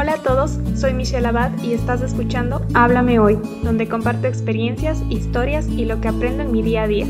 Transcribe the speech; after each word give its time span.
Hola 0.00 0.12
a 0.12 0.22
todos, 0.22 0.60
soy 0.76 0.94
Michelle 0.94 1.26
Abad 1.26 1.60
y 1.60 1.72
estás 1.72 2.02
escuchando 2.02 2.64
Háblame 2.72 3.18
Hoy, 3.18 3.36
donde 3.64 3.88
comparto 3.88 4.28
experiencias, 4.28 5.02
historias 5.10 5.66
y 5.66 5.86
lo 5.86 6.00
que 6.00 6.06
aprendo 6.06 6.44
en 6.44 6.52
mi 6.52 6.62
día 6.62 6.84
a 6.84 6.86
día. 6.86 7.04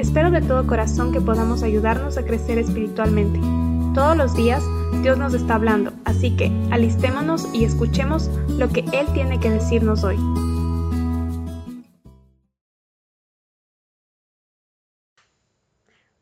Espero 0.00 0.32
de 0.32 0.42
todo 0.42 0.66
corazón 0.66 1.12
que 1.12 1.20
podamos 1.20 1.62
ayudarnos 1.62 2.18
a 2.18 2.24
crecer 2.24 2.58
espiritualmente. 2.58 3.38
Todos 3.94 4.16
los 4.16 4.34
días 4.34 4.60
Dios 5.04 5.16
nos 5.18 5.34
está 5.34 5.54
hablando, 5.54 5.92
así 6.04 6.36
que 6.36 6.50
alistémonos 6.72 7.46
y 7.54 7.64
escuchemos 7.64 8.28
lo 8.58 8.70
que 8.70 8.80
Él 8.92 9.06
tiene 9.14 9.38
que 9.38 9.50
decirnos 9.50 10.02
hoy. 10.02 10.16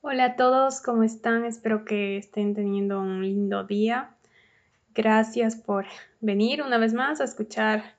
Hola 0.02 0.24
a 0.26 0.36
todos, 0.36 0.82
¿cómo 0.82 1.02
están? 1.02 1.46
Espero 1.46 1.86
que 1.86 2.18
estén 2.18 2.54
teniendo 2.54 3.00
un 3.00 3.22
lindo 3.22 3.64
día. 3.64 4.13
Gracias 4.94 5.56
por 5.56 5.86
venir 6.20 6.62
una 6.62 6.78
vez 6.78 6.94
más 6.94 7.20
a 7.20 7.24
escuchar 7.24 7.96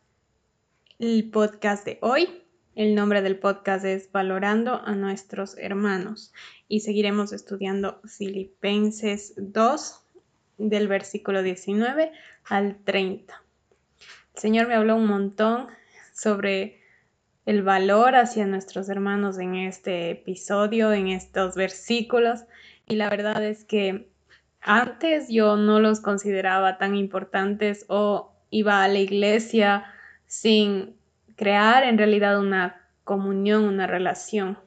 el 0.97 1.29
podcast 1.29 1.83
de 1.83 1.97
hoy. 2.01 2.41
El 2.73 2.95
nombre 2.95 3.21
del 3.21 3.37
podcast 3.37 3.83
es 3.83 4.09
Valorando 4.13 4.81
a 4.81 4.95
nuestros 4.95 5.57
hermanos 5.57 6.33
y 6.69 6.79
seguiremos 6.79 7.33
estudiando 7.33 7.99
Filipenses 8.05 9.33
2 9.35 10.05
del 10.57 10.87
versículo 10.87 11.43
19 11.43 12.13
al 12.45 12.77
30. 12.85 13.43
El 14.35 14.39
Señor 14.39 14.69
me 14.69 14.75
habló 14.75 14.95
un 14.95 15.07
montón 15.07 15.67
sobre 16.13 16.79
el 17.45 17.61
valor 17.61 18.15
hacia 18.15 18.47
nuestros 18.47 18.87
hermanos 18.87 19.37
en 19.37 19.55
este 19.55 20.11
episodio, 20.11 20.93
en 20.93 21.09
estos 21.09 21.55
versículos. 21.55 22.45
Y 22.87 22.95
la 22.95 23.09
verdad 23.09 23.43
es 23.43 23.65
que 23.65 24.07
antes 24.65 25.29
yo 25.29 25.55
no 25.57 25.79
los 25.79 25.99
consideraba 26.01 26.77
tan 26.77 26.95
importantes 26.95 27.85
o 27.87 28.33
iba 28.49 28.83
a 28.83 28.87
la 28.87 28.99
iglesia 28.99 29.85
sin 30.25 30.97
crear 31.35 31.83
en 31.83 31.97
realidad 31.97 32.39
una 32.39 32.81
comunión, 33.03 33.65
una 33.65 33.85
relación. 33.85 34.57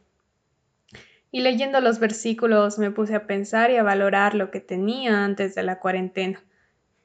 Y 1.33 1.41
leyendo 1.41 1.81
los 1.81 1.99
versículos 1.99 2.79
me 2.79 2.93
puse 2.93 3.17
a 3.17 3.27
pensar 3.27 3.71
y 3.71 3.77
a 3.77 3.83
valorar 3.83 4.35
lo 4.35 4.51
que 4.51 4.61
tenía 4.61 5.25
antes 5.25 5.57
de 5.57 5.65
la 5.65 5.81
cuarentena. 5.81 6.43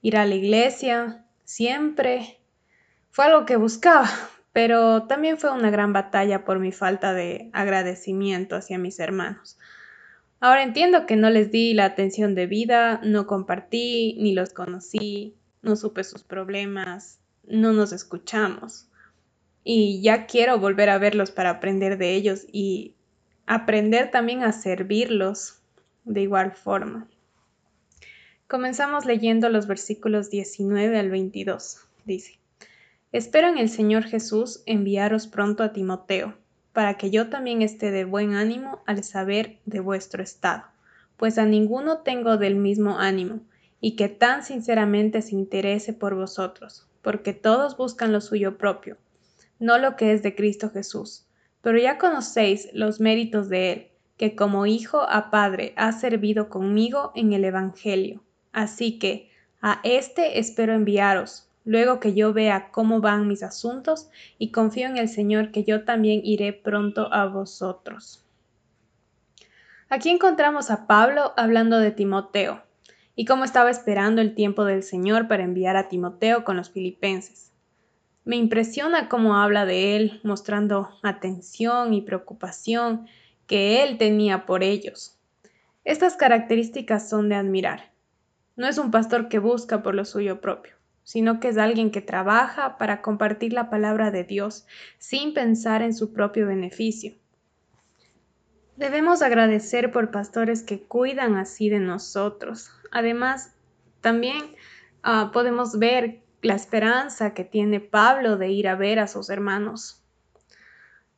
Ir 0.01 0.15
a 0.17 0.25
la 0.25 0.35
iglesia 0.35 1.25
siempre 1.43 2.39
fue 3.09 3.25
algo 3.25 3.45
que 3.45 3.55
buscaba, 3.55 4.07
pero 4.53 5.07
también 5.07 5.39
fue 5.39 5.51
una 5.51 5.71
gran 5.71 5.93
batalla 5.93 6.45
por 6.45 6.59
mi 6.59 6.71
falta 6.71 7.13
de 7.13 7.49
agradecimiento 7.53 8.55
hacia 8.55 8.77
mis 8.77 8.99
hermanos. 8.99 9.57
Ahora 10.43 10.63
entiendo 10.63 11.05
que 11.05 11.15
no 11.15 11.29
les 11.29 11.51
di 11.51 11.73
la 11.73 11.85
atención 11.85 12.35
debida, 12.35 12.99
no 13.01 13.27
compartí, 13.27 14.17
ni 14.19 14.33
los 14.33 14.51
conocí, 14.51 15.37
no 15.61 15.77
supe 15.77 16.03
sus 16.03 16.23
problemas, 16.23 17.21
no 17.47 17.71
nos 17.71 17.93
escuchamos. 17.93 18.89
Y 19.63 20.01
ya 20.01 20.25
quiero 20.25 20.59
volver 20.59 20.89
a 20.89 20.97
verlos 20.97 21.31
para 21.31 21.49
aprender 21.49 21.97
de 21.97 22.13
ellos 22.15 22.45
y 22.51 22.93
aprender 23.45 24.11
también 24.11 24.43
a 24.43 24.51
servirlos 24.51 25.61
de 26.03 26.23
igual 26.23 26.51
forma. 26.51 27.07
Comenzamos 28.49 29.05
leyendo 29.05 29.47
los 29.47 29.65
versículos 29.65 30.29
19 30.29 30.99
al 30.99 31.09
22. 31.09 31.87
Dice, 32.03 32.37
Espero 33.13 33.47
en 33.47 33.59
el 33.59 33.69
Señor 33.69 34.03
Jesús 34.03 34.61
enviaros 34.65 35.25
pronto 35.25 35.63
a 35.63 35.71
Timoteo, 35.71 36.37
para 36.73 36.95
que 36.95 37.11
yo 37.11 37.29
también 37.29 37.61
esté 37.61 37.91
de 37.91 38.03
buen 38.03 38.33
ánimo 38.33 38.81
al 38.85 39.03
saber 39.03 39.59
de 39.65 39.79
vuestro 39.79 40.21
estado, 40.21 40.63
pues 41.17 41.37
a 41.37 41.45
ninguno 41.45 41.99
tengo 41.99 42.37
del 42.37 42.55
mismo 42.55 42.99
ánimo, 42.99 43.41
y 43.79 43.95
que 43.95 44.09
tan 44.09 44.43
sinceramente 44.43 45.21
se 45.21 45.35
interese 45.35 45.93
por 45.93 46.15
vosotros, 46.15 46.87
porque 47.01 47.33
todos 47.33 47.77
buscan 47.77 48.11
lo 48.11 48.21
suyo 48.21 48.57
propio, 48.57 48.97
no 49.59 49.77
lo 49.77 49.95
que 49.95 50.13
es 50.13 50.23
de 50.23 50.35
Cristo 50.35 50.69
Jesús. 50.69 51.27
Pero 51.61 51.77
ya 51.77 51.97
conocéis 51.97 52.69
los 52.73 52.99
méritos 52.99 53.49
de 53.49 53.71
Él, 53.71 53.87
que 54.17 54.35
como 54.35 54.65
hijo 54.65 55.01
a 55.01 55.29
padre 55.31 55.73
ha 55.75 55.91
servido 55.91 56.49
conmigo 56.49 57.11
en 57.15 57.33
el 57.33 57.45
Evangelio. 57.45 58.23
Así 58.51 58.99
que 58.99 59.29
a 59.61 59.79
éste 59.83 60.39
espero 60.39 60.73
enviaros, 60.73 61.49
luego 61.65 61.99
que 61.99 62.13
yo 62.13 62.33
vea 62.33 62.69
cómo 62.71 63.01
van 63.01 63.27
mis 63.27 63.43
asuntos 63.43 64.09
y 64.37 64.51
confío 64.51 64.87
en 64.87 64.97
el 64.97 65.09
Señor 65.09 65.51
que 65.51 65.63
yo 65.63 65.83
también 65.83 66.21
iré 66.23 66.53
pronto 66.53 67.13
a 67.13 67.25
vosotros. 67.25 68.25
Aquí 69.89 70.09
encontramos 70.09 70.71
a 70.71 70.87
Pablo 70.87 71.33
hablando 71.37 71.79
de 71.79 71.91
Timoteo 71.91 72.63
y 73.15 73.25
cómo 73.25 73.43
estaba 73.43 73.69
esperando 73.69 74.21
el 74.21 74.33
tiempo 74.33 74.65
del 74.65 74.83
Señor 74.83 75.27
para 75.27 75.43
enviar 75.43 75.75
a 75.75 75.87
Timoteo 75.87 76.43
con 76.43 76.57
los 76.57 76.71
filipenses. 76.71 77.51
Me 78.25 78.37
impresiona 78.37 79.09
cómo 79.09 79.37
habla 79.37 79.65
de 79.65 79.95
él, 79.95 80.21
mostrando 80.23 80.89
atención 81.03 81.93
y 81.93 82.01
preocupación 82.01 83.05
que 83.47 83.83
él 83.83 83.97
tenía 83.97 84.45
por 84.45 84.63
ellos. 84.63 85.19
Estas 85.83 86.15
características 86.15 87.09
son 87.09 87.27
de 87.27 87.35
admirar. 87.35 87.91
No 88.55 88.67
es 88.67 88.77
un 88.77 88.91
pastor 88.91 89.27
que 89.27 89.39
busca 89.39 89.83
por 89.83 89.93
lo 89.93 90.05
suyo 90.05 90.39
propio 90.39 90.73
sino 91.03 91.39
que 91.39 91.49
es 91.49 91.57
alguien 91.57 91.91
que 91.91 92.01
trabaja 92.01 92.77
para 92.77 93.01
compartir 93.01 93.53
la 93.53 93.69
palabra 93.69 94.11
de 94.11 94.23
Dios 94.23 94.65
sin 94.97 95.33
pensar 95.33 95.81
en 95.81 95.93
su 95.93 96.13
propio 96.13 96.47
beneficio. 96.47 97.13
Debemos 98.77 99.21
agradecer 99.21 99.91
por 99.91 100.11
pastores 100.11 100.63
que 100.63 100.81
cuidan 100.81 101.35
así 101.35 101.69
de 101.69 101.79
nosotros. 101.79 102.71
Además, 102.91 103.53
también 104.01 104.55
ah, 105.03 105.29
podemos 105.31 105.77
ver 105.77 106.21
la 106.41 106.55
esperanza 106.55 107.33
que 107.33 107.43
tiene 107.43 107.79
Pablo 107.79 108.37
de 108.37 108.49
ir 108.49 108.67
a 108.67 108.75
ver 108.75 108.99
a 108.99 109.07
sus 109.07 109.29
hermanos. 109.29 110.03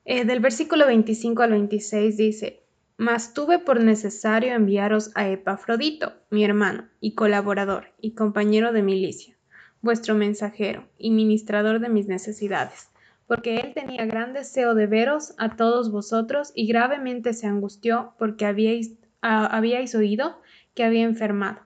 Eh, 0.04 0.26
del 0.26 0.40
versículo 0.40 0.86
25 0.86 1.42
al 1.44 1.52
26 1.52 2.18
dice, 2.18 2.64
Mas 2.98 3.34
tuve 3.34 3.58
por 3.58 3.80
necesario 3.82 4.54
enviaros 4.54 5.12
a 5.16 5.28
Epafrodito, 5.30 6.14
mi 6.30 6.44
hermano 6.44 6.90
y 7.00 7.16
colaborador 7.16 7.94
y 8.00 8.14
compañero 8.14 8.72
de 8.72 8.84
milicia 8.84 9.35
vuestro 9.82 10.16
mensajero 10.16 10.88
y 10.98 11.12
ministrador 11.12 11.80
de 11.80 11.90
mis 11.90 12.08
necesidades, 12.08 12.90
porque 13.28 13.58
él 13.58 13.74
tenía 13.74 14.06
gran 14.06 14.34
deseo 14.34 14.76
de 14.76 14.88
veros 14.88 15.34
a 15.38 15.56
todos 15.56 15.92
vosotros 15.92 16.52
y 16.56 16.68
gravemente 16.68 17.34
se 17.34 17.48
angustió 17.48 18.14
porque 18.18 18.46
habíais, 18.46 18.94
habíais 19.22 19.96
oído 19.96 20.42
que 20.74 20.84
había 20.84 21.04
enfermado. 21.04 21.60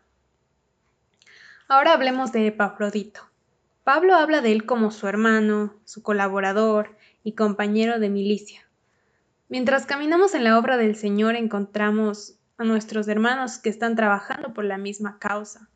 Ahora 1.67 1.93
hablemos 1.93 2.31
de 2.31 2.47
Epafrodito. 2.47 3.21
Pablo 3.83 4.15
habla 4.15 4.41
de 4.41 4.51
él 4.51 4.65
como 4.65 4.91
su 4.91 5.07
hermano, 5.07 5.75
su 5.85 6.03
colaborador 6.03 6.95
y 7.23 7.33
compañero 7.33 7.99
de 7.99 8.09
milicia. 8.09 8.67
Mientras 9.49 9.85
caminamos 9.85 10.35
en 10.35 10.43
la 10.43 10.59
obra 10.59 10.77
del 10.77 10.95
Señor 10.95 11.35
encontramos 11.35 12.35
a 12.57 12.63
nuestros 12.63 13.07
hermanos 13.07 13.57
que 13.57 13.69
están 13.69 13.95
trabajando 13.95 14.53
por 14.53 14.65
la 14.65 14.77
misma 14.77 15.17
causa. 15.17 15.69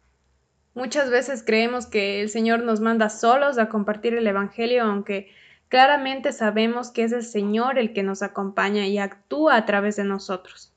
Muchas 0.74 1.12
veces 1.12 1.44
creemos 1.46 1.86
que 1.86 2.22
el 2.22 2.30
Señor 2.30 2.64
nos 2.64 2.80
manda 2.80 3.10
solos 3.10 3.58
a 3.58 3.70
compartir 3.70 4.16
el 4.16 4.26
Evangelio, 4.26 4.84
aunque 4.84 5.32
claramente 5.70 6.32
sabemos 6.32 6.90
que 6.90 7.04
es 7.04 7.12
el 7.12 7.24
Señor 7.24 7.78
el 7.78 7.94
que 7.94 8.02
nos 8.02 8.24
acompaña 8.24 8.88
y 8.88 8.98
actúa 8.98 9.56
a 9.56 9.66
través 9.66 9.96
de 9.98 10.04
nosotros. 10.04 10.74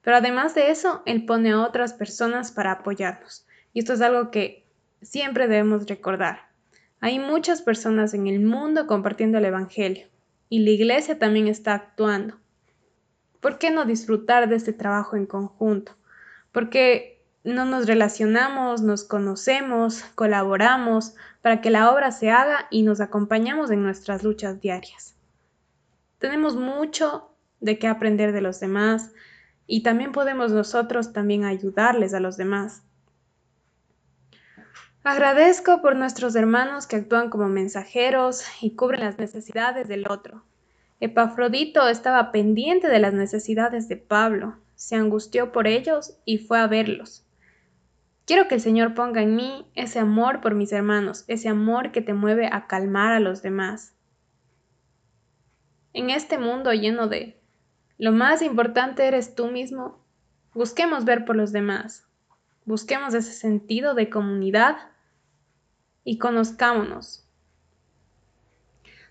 Pero 0.00 0.16
además 0.16 0.54
de 0.54 0.70
eso, 0.70 1.02
Él 1.04 1.26
pone 1.26 1.50
a 1.50 1.60
otras 1.60 1.92
personas 1.92 2.52
para 2.52 2.72
apoyarnos. 2.72 3.46
Y 3.74 3.80
esto 3.80 3.92
es 3.92 4.00
algo 4.00 4.30
que 4.30 4.64
siempre 5.02 5.48
debemos 5.48 5.86
recordar. 5.86 6.46
Hay 7.00 7.18
muchas 7.18 7.60
personas 7.60 8.14
en 8.14 8.26
el 8.26 8.40
mundo 8.40 8.86
compartiendo 8.86 9.38
el 9.38 9.44
Evangelio 9.44 10.06
y 10.48 10.60
la 10.60 10.70
iglesia 10.70 11.18
también 11.18 11.48
está 11.48 11.74
actuando. 11.74 12.38
¿Por 13.40 13.58
qué 13.58 13.70
no 13.70 13.84
disfrutar 13.84 14.48
de 14.48 14.56
este 14.56 14.72
trabajo 14.72 15.16
en 15.16 15.26
conjunto? 15.26 15.92
Porque 16.52 17.15
no 17.46 17.64
nos 17.64 17.86
relacionamos, 17.86 18.82
nos 18.82 19.04
conocemos, 19.04 20.02
colaboramos 20.16 21.14
para 21.42 21.60
que 21.60 21.70
la 21.70 21.92
obra 21.92 22.10
se 22.10 22.30
haga 22.30 22.66
y 22.70 22.82
nos 22.82 23.00
acompañamos 23.00 23.70
en 23.70 23.84
nuestras 23.84 24.24
luchas 24.24 24.60
diarias. 24.60 25.14
Tenemos 26.18 26.56
mucho 26.56 27.30
de 27.60 27.78
qué 27.78 27.86
aprender 27.86 28.32
de 28.32 28.40
los 28.40 28.58
demás 28.58 29.12
y 29.68 29.84
también 29.84 30.10
podemos 30.10 30.50
nosotros 30.50 31.12
también 31.12 31.44
ayudarles 31.44 32.14
a 32.14 32.20
los 32.20 32.36
demás. 32.36 32.82
Agradezco 35.04 35.82
por 35.82 35.94
nuestros 35.94 36.34
hermanos 36.34 36.88
que 36.88 36.96
actúan 36.96 37.30
como 37.30 37.46
mensajeros 37.46 38.42
y 38.60 38.74
cubren 38.74 39.02
las 39.02 39.18
necesidades 39.18 39.86
del 39.86 40.10
otro. 40.10 40.42
Epafrodito 40.98 41.88
estaba 41.88 42.32
pendiente 42.32 42.88
de 42.88 42.98
las 42.98 43.12
necesidades 43.12 43.86
de 43.86 43.98
Pablo, 43.98 44.56
se 44.74 44.96
angustió 44.96 45.52
por 45.52 45.68
ellos 45.68 46.18
y 46.24 46.38
fue 46.38 46.58
a 46.58 46.66
verlos. 46.66 47.25
Quiero 48.26 48.48
que 48.48 48.56
el 48.56 48.60
Señor 48.60 48.94
ponga 48.94 49.22
en 49.22 49.36
mí 49.36 49.70
ese 49.76 50.00
amor 50.00 50.40
por 50.40 50.56
mis 50.56 50.72
hermanos, 50.72 51.24
ese 51.28 51.48
amor 51.48 51.92
que 51.92 52.02
te 52.02 52.12
mueve 52.12 52.48
a 52.50 52.66
calmar 52.66 53.12
a 53.12 53.20
los 53.20 53.40
demás. 53.40 53.94
En 55.92 56.10
este 56.10 56.36
mundo 56.36 56.72
lleno 56.72 57.06
de 57.06 57.40
lo 57.98 58.10
más 58.10 58.42
importante 58.42 59.06
eres 59.06 59.36
tú 59.36 59.46
mismo, 59.46 60.04
busquemos 60.52 61.04
ver 61.04 61.24
por 61.24 61.36
los 61.36 61.52
demás, 61.52 62.04
busquemos 62.64 63.14
ese 63.14 63.32
sentido 63.32 63.94
de 63.94 64.10
comunidad 64.10 64.76
y 66.02 66.18
conozcámonos. 66.18 67.24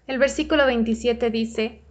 El 0.08 0.20
versículo 0.20 0.66
27 0.66 1.30
dice, 1.30 1.82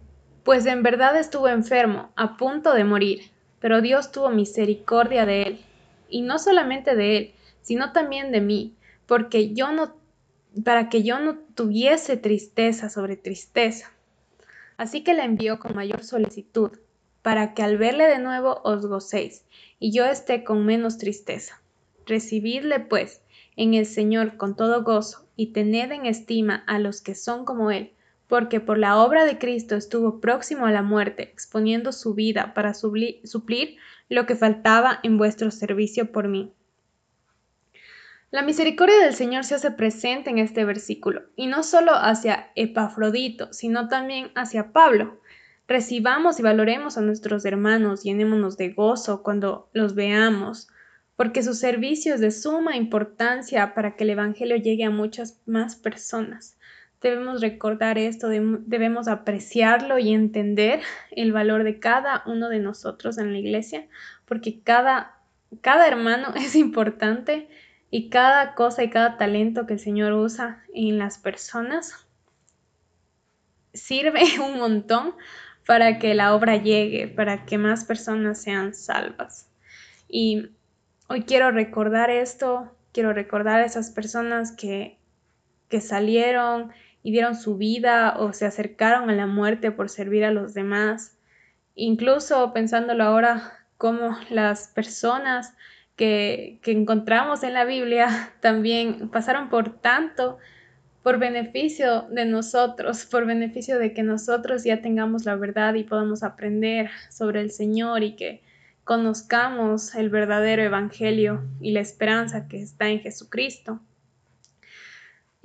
Pues 0.43 0.67
en 0.67 0.83
verdad 0.83 1.17
estuvo 1.17 1.49
enfermo, 1.49 2.13
a 2.15 2.37
punto 2.37 2.73
de 2.73 2.83
morir, 2.83 3.31
pero 3.59 3.81
Dios 3.81 4.11
tuvo 4.11 4.29
misericordia 4.29 5.25
de 5.25 5.41
él, 5.41 5.65
y 6.09 6.21
no 6.21 6.39
solamente 6.39 6.95
de 6.95 7.17
él, 7.17 7.33
sino 7.61 7.91
también 7.91 8.31
de 8.31 8.41
mí, 8.41 8.75
porque 9.07 9.53
yo 9.53 9.71
no 9.71 9.95
para 10.63 10.87
que 10.89 11.03
yo 11.03 11.19
no 11.19 11.37
tuviese 11.53 12.15
tristeza 12.17 12.89
sobre 12.89 13.17
tristeza. 13.17 13.91
Así 14.77 15.03
que 15.03 15.13
la 15.13 15.25
envió 15.25 15.59
con 15.59 15.75
mayor 15.75 16.03
solicitud, 16.03 16.71
para 17.21 17.53
que 17.53 17.63
al 17.63 17.77
verle 17.77 18.05
de 18.05 18.19
nuevo 18.19 18.61
os 18.63 18.85
gocéis, 18.85 19.43
y 19.79 19.91
yo 19.91 20.05
esté 20.05 20.43
con 20.43 20.65
menos 20.65 20.97
tristeza. 20.97 21.61
Recibidle, 22.05 22.79
pues, 22.79 23.21
en 23.57 23.73
el 23.73 23.85
Señor 23.85 24.37
con 24.37 24.55
todo 24.55 24.83
gozo, 24.83 25.25
y 25.35 25.47
tened 25.47 25.91
en 25.91 26.05
estima 26.05 26.63
a 26.67 26.79
los 26.79 27.01
que 27.01 27.15
son 27.15 27.45
como 27.45 27.71
Él, 27.71 27.91
porque 28.27 28.59
por 28.59 28.77
la 28.77 28.97
obra 28.97 29.25
de 29.25 29.37
Cristo 29.37 29.75
estuvo 29.75 30.19
próximo 30.19 30.65
a 30.65 30.71
la 30.71 30.81
muerte, 30.81 31.23
exponiendo 31.23 31.91
su 31.91 32.13
vida 32.13 32.53
para 32.53 32.73
suplir 32.73 33.77
lo 34.09 34.25
que 34.25 34.35
faltaba 34.35 34.99
en 35.03 35.17
vuestro 35.17 35.51
servicio 35.51 36.11
por 36.11 36.27
mí. 36.27 36.51
La 38.31 38.41
misericordia 38.41 38.97
del 38.99 39.13
Señor 39.13 39.45
se 39.45 39.55
hace 39.55 39.71
presente 39.71 40.29
en 40.29 40.39
este 40.39 40.65
versículo, 40.65 41.23
y 41.35 41.47
no 41.47 41.63
solo 41.63 41.93
hacia 41.93 42.51
Epafrodito, 42.55 43.53
sino 43.53 43.87
también 43.87 44.31
hacia 44.35 44.73
Pablo. 44.73 45.21
Recibamos 45.67 46.39
y 46.39 46.43
valoremos 46.43 46.97
a 46.97 47.01
nuestros 47.01 47.45
hermanos, 47.45 48.03
llenémonos 48.03 48.57
de 48.57 48.69
gozo 48.69 49.23
cuando 49.23 49.69
los 49.73 49.95
veamos, 49.95 50.67
porque 51.15 51.43
su 51.43 51.53
servicio 51.53 52.13
es 52.13 52.19
de 52.19 52.31
suma 52.31 52.75
importancia 52.75 53.73
para 53.73 53.95
que 53.95 54.03
el 54.03 54.09
Evangelio 54.09 54.57
llegue 54.57 54.83
a 54.83 54.89
muchas 54.89 55.39
más 55.45 55.75
personas. 55.75 56.54
Debemos 57.05 57.39
recordar 57.39 57.99
esto, 57.99 58.29
debemos 58.29 59.07
apreciarlo 59.07 59.99
y 59.99 60.11
entender 60.11 60.81
el 61.11 61.33
valor 61.33 61.63
de 61.63 61.77
cada 61.77 62.23
uno 62.25 62.49
de 62.49 62.57
nosotros 62.57 63.19
en 63.19 63.31
la 63.31 63.37
iglesia, 63.37 63.85
porque 64.25 64.61
cada, 64.61 65.19
cada 65.61 65.87
hermano 65.87 66.33
es 66.35 66.55
importante 66.55 67.47
y 67.91 68.09
cada 68.09 68.55
cosa 68.55 68.83
y 68.83 68.89
cada 68.89 69.17
talento 69.17 69.67
que 69.67 69.73
el 69.73 69.79
Señor 69.79 70.13
usa 70.13 70.63
en 70.73 70.97
las 70.97 71.19
personas 71.19 72.07
sirve 73.71 74.23
un 74.43 74.57
montón 74.57 75.13
para 75.67 75.99
que 75.99 76.15
la 76.15 76.33
obra 76.33 76.55
llegue, 76.55 77.07
para 77.07 77.45
que 77.45 77.59
más 77.59 77.85
personas 77.85 78.41
sean 78.41 78.73
salvas. 78.73 79.47
Y 80.09 80.49
hoy 81.07 81.21
quiero 81.21 81.51
recordar 81.51 82.09
esto, 82.09 82.75
quiero 82.93 83.13
recordar 83.13 83.59
a 83.59 83.65
esas 83.65 83.91
personas 83.91 84.51
que, 84.51 84.97
que 85.69 85.81
salieron 85.81 86.73
y 87.05 87.11
dieron 87.11 87.35
su 87.35 87.55
vida 87.55 88.17
o 88.17 88.33
se 88.33 88.47
acercaron 88.47 89.11
a 89.11 89.13
la 89.13 89.27
muerte 89.27 89.69
por 89.69 89.89
servir 89.89 90.25
a 90.25 90.31
los 90.31 90.55
demás. 90.55 91.15
Incluso 91.75 92.51
pensándolo 92.51 93.03
ahora, 93.03 93.53
como 93.77 94.17
las 94.31 94.69
personas 94.69 95.53
que, 95.95 96.59
encontramos 96.65 97.43
en 97.43 97.53
la 97.53 97.63
Biblia 97.63 98.33
también 98.41 99.09
pasaron 99.09 99.49
por 99.49 99.69
tanto 99.81 100.39
por 101.03 101.19
beneficio 101.19 102.07
de 102.09 102.25
nosotros, 102.25 103.05
por 103.05 103.27
beneficio 103.27 103.77
de 103.77 103.93
que 103.93 104.01
nosotros 104.01 104.63
ya 104.63 104.81
tengamos 104.81 105.25
la 105.25 105.35
verdad 105.35 105.75
y 105.75 105.83
podamos 105.83 106.23
aprender 106.23 106.89
sobre 107.11 107.41
el 107.41 107.51
Señor 107.51 108.01
y 108.01 108.15
que 108.15 108.41
conozcamos 108.83 109.93
el 109.93 110.09
verdadero 110.09 110.63
Evangelio 110.63 111.43
y 111.61 111.69
la 111.69 111.81
esperanza 111.81 112.47
que 112.47 112.63
está 112.63 112.89
en 112.89 113.01
Jesucristo. 113.01 113.79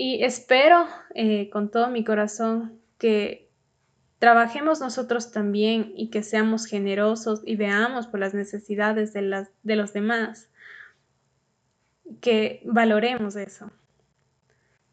Y 0.03 0.25
espero 0.25 0.87
eh, 1.15 1.51
con 1.51 1.71
todo 1.71 1.89
mi 1.89 2.05
corazón 2.05 2.81
que 2.97 3.51
trabajemos 4.19 4.81
nosotros 4.81 5.31
también 5.31 5.93
y 5.95 6.09
que 6.09 6.23
seamos 6.23 6.65
generosos 6.65 7.43
y 7.45 7.57
veamos 7.57 8.07
por 8.07 8.19
las 8.19 8.33
necesidades 8.33 9.13
de, 9.13 9.47
de 9.63 9.77
los 9.77 9.93
demás, 9.93 10.49
que 12.23 12.63
valoremos 12.65 13.37
eso. 13.37 13.71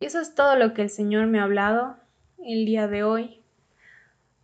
Y 0.02 0.08
eso 0.08 0.20
es 0.20 0.36
todo 0.36 0.58
lo 0.58 0.74
que 0.74 0.82
el 0.82 0.90
Señor 0.90 1.28
me 1.28 1.40
ha 1.40 1.44
hablado 1.44 1.96
el 2.44 2.66
día 2.66 2.90
de 2.90 3.04
hoy 3.04 3.40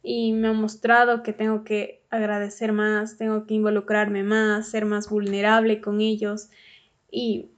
y 0.02 0.32
me 0.32 0.48
ha 0.48 0.54
mostrado 0.54 1.24
que 1.24 1.34
tengo 1.34 1.66
que 1.66 2.06
agradecer 2.10 2.72
más, 2.72 3.18
tengo 3.18 3.48
que 3.48 3.56
involucrarme 3.56 4.24
más, 4.24 4.70
ser 4.70 4.86
más 4.86 5.10
vulnerable 5.10 5.82
con 5.82 6.00
ellos 6.00 6.48
y, 7.12 7.50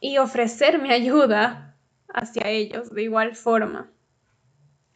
y 0.00 0.18
ofrecer 0.18 0.80
mi 0.80 0.92
ayuda 0.92 1.74
hacia 2.08 2.48
ellos 2.48 2.94
de 2.94 3.02
igual 3.02 3.34
forma. 3.34 3.90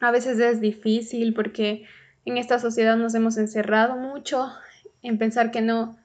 A 0.01 0.11
veces 0.11 0.39
es 0.39 0.61
difícil 0.61 1.35
porque 1.35 1.87
en 2.25 2.39
esta 2.39 2.59
sociedad 2.59 2.97
nos 2.97 3.15
hemos 3.15 3.37
encerrado 3.37 3.97
mucho 3.97 4.51
en 5.03 5.19
pensar 5.19 5.51
que 5.51 5.61
no, 5.61 5.99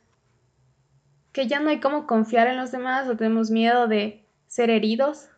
que 1.31 1.47
ya 1.47 1.59
no 1.59 1.69
hay 1.69 1.80
cómo 1.80 2.07
confiar 2.07 2.47
en 2.47 2.57
los 2.57 2.71
demás 2.71 3.07
o 3.07 3.15
tenemos 3.15 3.51
miedo 3.51 3.88
de 3.88 4.25
ser 4.47 4.69
heridos, 4.69 5.30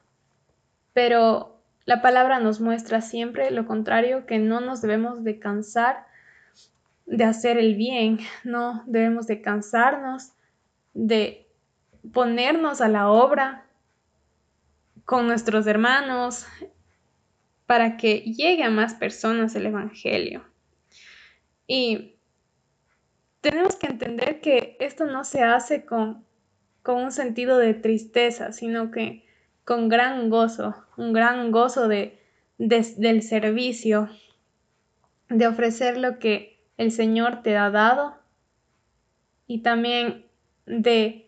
pero 0.94 1.60
la 1.86 2.02
palabra 2.02 2.40
nos 2.40 2.60
muestra 2.60 3.02
siempre 3.02 3.52
lo 3.52 3.66
contrario, 3.66 4.26
que 4.26 4.40
no 4.40 4.60
nos 4.60 4.82
debemos 4.82 5.24
de 5.24 5.40
cansar 5.40 6.06
de 7.08 7.24
hacer 7.24 7.58
el 7.58 7.76
bien, 7.76 8.20
no 8.44 8.84
debemos 8.86 9.28
de 9.28 9.42
cansarnos 9.42 10.34
de 10.94 11.47
ponernos 12.14 12.82
a 12.82 12.88
la 12.88 13.10
obra 13.10 13.66
con 15.06 15.28
nuestros 15.28 15.68
hermanos, 15.68 16.46
para 17.68 17.98
que 17.98 18.22
llegue 18.22 18.64
a 18.64 18.70
más 18.70 18.96
personas 18.96 19.54
el 19.56 19.68
Evangelio. 19.68 20.44
Y 21.68 22.16
tenemos 23.42 23.76
que 23.76 23.88
entender 23.88 24.42
que 24.42 24.78
esto 24.80 25.06
no 25.06 25.26
se 25.26 25.44
hace 25.44 25.86
con, 25.86 26.26
con 26.82 27.04
un 27.04 27.12
sentido 27.12 27.58
de 27.58 27.74
tristeza, 27.74 28.54
sino 28.54 28.90
que 28.90 29.26
con 29.66 29.90
gran 29.90 30.30
gozo, 30.30 30.76
un 30.96 31.12
gran 31.12 31.52
gozo 31.52 31.90
de, 31.90 32.20
del 32.58 33.22
servicio, 33.22 34.10
de 35.28 35.46
ofrecer 35.46 35.98
lo 35.98 36.20
que 36.20 36.66
el 36.78 36.92
Señor 36.92 37.44
te 37.44 37.58
ha 37.58 37.70
dado 37.70 38.16
y 39.46 39.62
también 39.62 40.26
de 40.66 41.27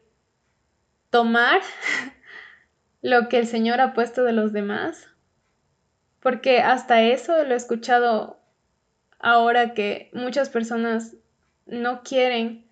tomar 1.09 1.61
lo 3.01 3.29
que 3.29 3.39
el 3.39 3.47
Señor 3.47 3.81
ha 3.81 3.94
puesto 3.94 4.23
de 4.23 4.33
los 4.33 4.54
demás 4.54 5.09
porque 6.21 6.59
hasta 6.59 7.01
eso 7.01 7.44
lo 7.45 7.54
he 7.54 7.57
escuchado 7.57 8.39
ahora 9.19 9.73
que 9.73 10.09
muchas 10.13 10.49
personas 10.49 11.16
no 11.66 12.04
quieren 12.04 12.66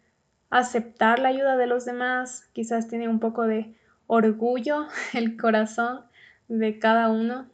aceptar 0.49 1.19
la 1.19 1.29
ayuda 1.29 1.57
de 1.57 1.67
los 1.67 1.85
demás, 1.85 2.49
quizás 2.53 2.87
tiene 2.87 3.07
un 3.07 3.19
poco 3.19 3.45
de 3.45 3.75
orgullo 4.07 4.87
el 5.13 5.37
corazón 5.37 6.05
de 6.47 6.79
cada 6.79 7.09
uno, 7.09 7.49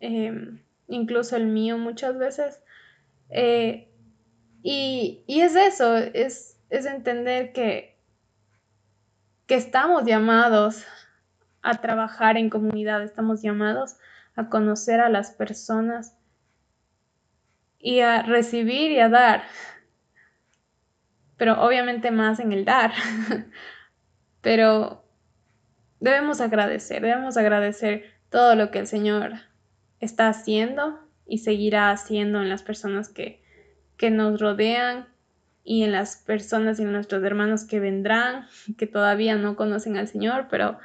em, 0.00 0.60
incluso 0.88 1.36
el 1.36 1.46
mío 1.46 1.78
muchas 1.78 2.18
veces. 2.18 2.60
Eh, 3.30 3.88
y, 4.62 5.24
es 5.28 5.54
eso, 5.54 5.96
es, 5.96 6.58
es 6.70 6.86
entender 6.86 7.52
que, 7.52 7.95
que 9.46 9.54
estamos 9.54 10.04
llamados 10.04 10.84
a 11.62 11.80
trabajar 11.80 12.36
en 12.36 12.50
comunidad, 12.50 13.02
estamos 13.02 13.42
llamados 13.42 13.96
a 14.34 14.48
conocer 14.48 15.00
a 15.00 15.08
las 15.08 15.30
personas 15.30 16.16
y 17.78 18.00
a 18.00 18.22
recibir 18.22 18.90
y 18.92 19.00
a 19.00 19.08
dar. 19.08 19.44
Pero 21.36 21.60
obviamente 21.62 22.10
más 22.10 22.40
en 22.40 22.52
el 22.52 22.64
dar. 22.64 22.92
Pero 24.40 25.04
debemos 26.00 26.40
agradecer, 26.40 27.02
debemos 27.02 27.36
agradecer 27.36 28.14
todo 28.30 28.54
lo 28.54 28.70
que 28.70 28.80
el 28.80 28.86
Señor 28.86 29.32
está 30.00 30.28
haciendo 30.28 31.00
y 31.26 31.38
seguirá 31.38 31.90
haciendo 31.90 32.42
en 32.42 32.48
las 32.48 32.62
personas 32.62 33.08
que, 33.08 33.42
que 33.96 34.10
nos 34.10 34.40
rodean 34.40 35.08
y 35.66 35.82
en 35.82 35.92
las 35.92 36.16
personas 36.16 36.80
y 36.80 36.84
en 36.84 36.92
nuestros 36.92 37.22
hermanos 37.22 37.64
que 37.64 37.80
vendrán, 37.80 38.46
que 38.78 38.86
todavía 38.86 39.36
no 39.36 39.56
conocen 39.56 39.98
al 39.98 40.08
Señor, 40.08 40.46
pero 40.48 40.78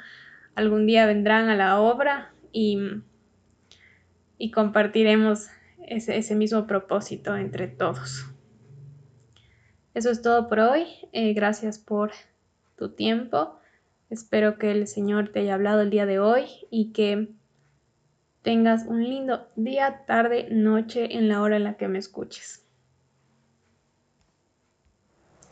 algún 0.54 0.86
día 0.86 1.06
vendrán 1.06 1.48
a 1.48 1.56
la 1.56 1.80
obra 1.80 2.34
y 2.52 2.78
y 4.42 4.50
compartiremos 4.50 5.50
ese, 5.86 6.34
mismo 6.34 6.66
propósito 6.66 7.36
entre 7.36 7.68
todos. 7.68 8.26
Eso 9.94 10.10
es 10.10 10.20
todo 10.20 10.48
por 10.48 10.58
hoy. 10.58 10.84
Eh, 11.12 11.32
gracias 11.32 11.78
por 11.78 12.10
tu 12.76 12.90
tiempo. 12.90 13.60
Espero 14.10 14.58
que 14.58 14.72
el 14.72 14.88
Señor 14.88 15.28
te 15.28 15.38
haya 15.38 15.54
hablado 15.54 15.82
el 15.82 15.90
día 15.90 16.06
de 16.06 16.18
hoy 16.18 16.46
y 16.72 16.90
que 16.90 17.28
tengas 18.42 18.84
un 18.84 19.04
lindo 19.04 19.46
día, 19.54 20.02
tarde, 20.08 20.48
noche 20.50 21.16
en 21.16 21.28
la 21.28 21.40
hora 21.40 21.56
en 21.56 21.62
la 21.62 21.76
que 21.76 21.86
me 21.86 22.00
escuches. 22.00 22.66